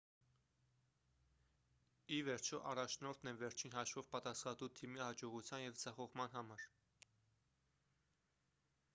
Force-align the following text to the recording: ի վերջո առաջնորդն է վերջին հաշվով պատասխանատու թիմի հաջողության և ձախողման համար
ի 2.15 2.17
վերջո 2.29 2.61
առաջնորդն 2.69 3.29
է 3.31 3.33
վերջին 3.41 3.75
հաշվով 3.79 4.07
պատասխանատու 4.15 4.69
թիմի 4.79 5.03
հաջողության 5.05 5.61
և 5.65 5.77
ձախողման 5.83 6.33
համար 6.39 6.65